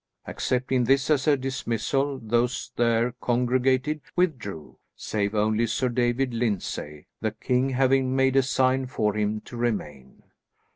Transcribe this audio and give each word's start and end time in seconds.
Accepting 0.25 0.85
this 0.85 1.11
as 1.11 1.25
dismissal, 1.25 2.17
those 2.19 2.71
there 2.75 3.11
congregated 3.21 4.01
withdrew, 4.15 4.79
save 4.95 5.35
only 5.35 5.67
Sir 5.67 5.89
David 5.89 6.33
Lyndsay, 6.33 7.05
the 7.19 7.29
king 7.29 7.69
having 7.69 8.15
made 8.15 8.35
a 8.35 8.41
sign 8.41 8.87
for 8.87 9.13
him 9.15 9.41
to 9.41 9.55
remain. 9.57 10.23